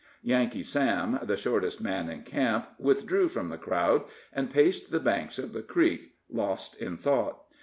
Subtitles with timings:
[0.23, 5.37] Yankee Sam, the shortest man in camp, withdrew from the crowd, and paced the banks
[5.37, 7.39] of the creek, lost in thought.